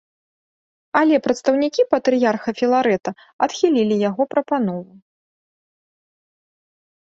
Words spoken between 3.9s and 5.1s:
яго прапанову.